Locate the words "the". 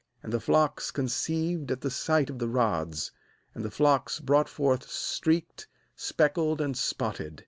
0.31-0.39, 1.81-1.91, 2.39-2.47, 3.63-3.69